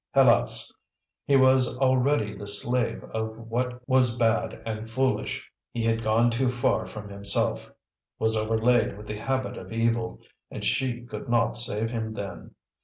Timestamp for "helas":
0.15-0.73